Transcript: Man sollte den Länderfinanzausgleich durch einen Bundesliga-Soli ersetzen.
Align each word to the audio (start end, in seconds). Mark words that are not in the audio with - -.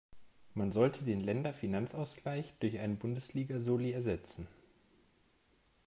Man 0.55 0.71
sollte 0.71 1.03
den 1.03 1.19
Länderfinanzausgleich 1.19 2.55
durch 2.59 2.79
einen 2.79 2.97
Bundesliga-Soli 2.97 3.91
ersetzen. 3.91 4.47